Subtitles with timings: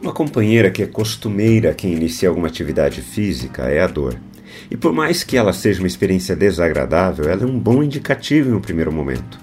[0.00, 4.18] Uma companheira que é costumeira quem inicia alguma atividade física é a dor.
[4.70, 8.52] E por mais que ela seja uma experiência desagradável, ela é um bom indicativo em
[8.52, 9.38] um primeiro momento.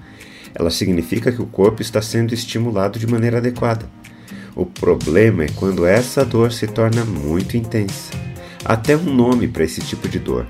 [0.53, 3.89] Ela significa que o corpo está sendo estimulado de maneira adequada.
[4.55, 8.13] O problema é quando essa dor se torna muito intensa.
[8.63, 10.45] Até um nome para esse tipo de dor: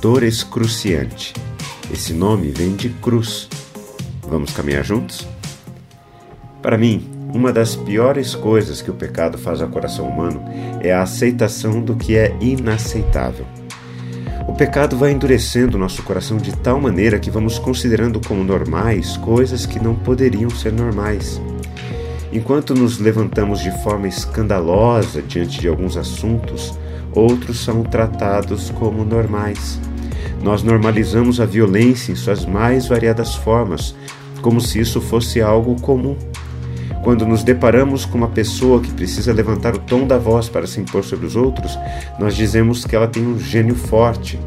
[0.00, 1.34] dor excruciante.
[1.92, 3.48] Esse nome vem de cruz.
[4.26, 5.28] Vamos caminhar juntos?
[6.62, 10.40] Para mim, uma das piores coisas que o pecado faz ao coração humano
[10.80, 13.44] é a aceitação do que é inaceitável.
[14.46, 19.66] O pecado vai endurecendo nosso coração de tal maneira que vamos considerando como normais coisas
[19.66, 21.42] que não poderiam ser normais.
[22.32, 26.78] Enquanto nos levantamos de forma escandalosa diante de alguns assuntos,
[27.12, 29.80] outros são tratados como normais.
[30.40, 33.92] Nós normalizamos a violência em suas mais variadas formas,
[34.40, 36.16] como se isso fosse algo comum.
[37.04, 40.80] Quando nos deparamos com uma pessoa que precisa levantar o tom da voz para se
[40.80, 41.78] impor sobre os outros,
[42.18, 44.40] nós dizemos que ela tem um gênio forte.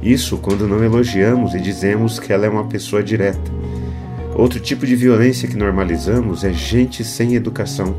[0.00, 3.50] Isso quando não elogiamos e dizemos que ela é uma pessoa direta.
[4.36, 7.96] Outro tipo de violência que normalizamos é gente sem educação.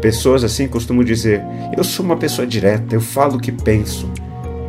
[0.00, 1.42] Pessoas assim costumam dizer:
[1.76, 4.08] Eu sou uma pessoa direta, eu falo o que penso.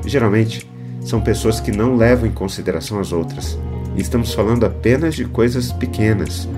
[0.07, 0.67] geralmente,
[1.01, 3.59] são pessoas que não levam em consideração as outras.
[3.95, 6.49] Estamos falando apenas de coisas pequenas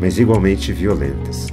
[0.00, 1.48] mas igualmente violentas.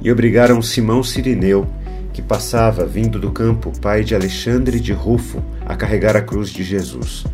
[0.00, 1.66] E obrigaram Simão Sirineu,
[2.12, 6.62] que passava vindo do campo, pai de Alexandre de Rufo, a carregar a cruz de
[6.62, 7.24] Jesus.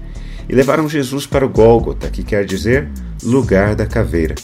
[0.49, 2.89] E levaram Jesus para o Gólgota, que quer dizer
[3.23, 4.35] lugar da caveira.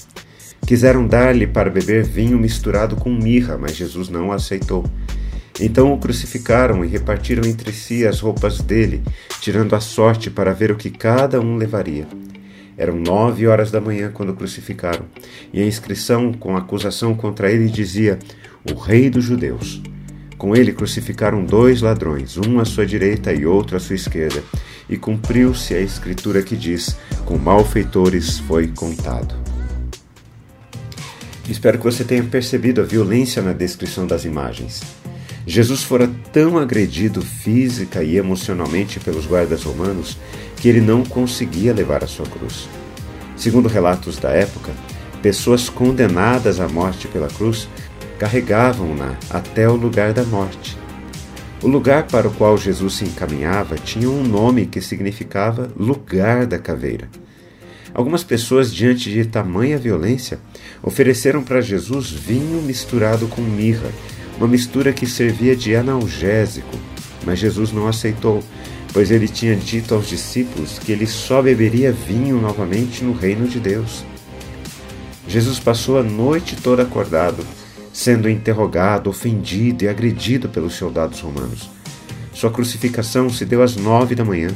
[0.66, 4.84] Quiseram dar-lhe para beber vinho misturado com mirra, mas Jesus não aceitou.
[5.60, 9.02] Então o crucificaram e repartiram entre si as roupas dele,
[9.40, 12.08] tirando a sorte para ver o que cada um levaria.
[12.76, 15.04] Eram nove horas da manhã quando o crucificaram,
[15.52, 18.18] e a inscrição com a acusação contra ele dizia:
[18.70, 19.80] O Rei dos Judeus.
[20.36, 24.42] Com ele crucificaram dois ladrões, um à sua direita e outro à sua esquerda,
[24.88, 29.34] e cumpriu-se a escritura que diz: Com malfeitores foi contado.
[31.48, 34.82] Espero que você tenha percebido a violência na descrição das imagens.
[35.46, 40.16] Jesus fora tão agredido física e emocionalmente pelos guardas romanos
[40.56, 42.66] que ele não conseguia levar a sua cruz.
[43.36, 44.72] Segundo relatos da época,
[45.20, 47.68] pessoas condenadas à morte pela cruz
[48.18, 50.78] carregavam-na até o lugar da morte.
[51.62, 56.58] O lugar para o qual Jesus se encaminhava tinha um nome que significava lugar da
[56.58, 57.08] caveira.
[57.94, 60.38] Algumas pessoas, diante de tamanha violência,
[60.82, 63.88] ofereceram para Jesus vinho misturado com mirra,
[64.36, 66.76] uma mistura que servia de analgésico,
[67.24, 68.42] mas Jesus não aceitou,
[68.92, 73.58] pois ele tinha dito aos discípulos que ele só beberia vinho novamente no reino de
[73.58, 74.04] Deus.
[75.26, 77.44] Jesus passou a noite toda acordado,
[77.92, 81.70] sendo interrogado, ofendido e agredido pelos soldados romanos.
[82.32, 84.50] Sua crucificação se deu às nove da manhã.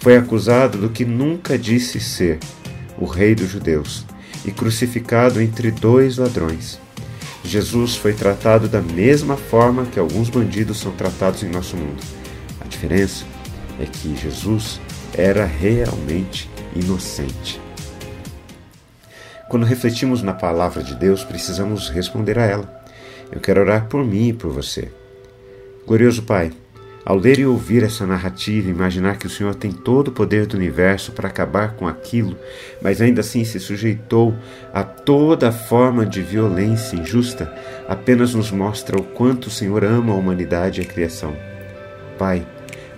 [0.00, 2.38] Foi acusado do que nunca disse ser,
[2.98, 4.04] o rei dos judeus,
[4.44, 6.83] e crucificado entre dois ladrões.
[7.44, 12.02] Jesus foi tratado da mesma forma que alguns bandidos são tratados em nosso mundo.
[12.60, 13.24] A diferença
[13.78, 14.80] é que Jesus
[15.12, 17.60] era realmente inocente.
[19.48, 22.84] Quando refletimos na palavra de Deus, precisamos responder a ela.
[23.30, 24.90] Eu quero orar por mim e por você.
[25.86, 26.50] Glorioso Pai,
[27.04, 30.56] ao ler e ouvir essa narrativa, imaginar que o Senhor tem todo o poder do
[30.56, 32.36] universo para acabar com aquilo,
[32.80, 34.34] mas ainda assim se sujeitou
[34.72, 37.52] a toda forma de violência injusta,
[37.88, 41.36] apenas nos mostra o quanto o Senhor ama a humanidade e a criação.
[42.18, 42.46] Pai,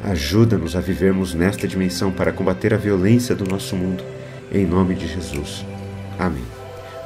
[0.04, 4.04] Ajuda-nos a vivermos nesta dimensão para combater a violência do nosso mundo.
[4.52, 5.64] Em nome de Jesus.
[6.18, 6.44] Amém.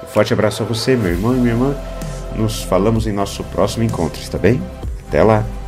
[0.03, 1.75] Um forte abraço a você, meu irmão e minha irmã.
[2.37, 4.60] Nos falamos em nosso próximo encontro, está bem?
[5.09, 5.59] Até lá!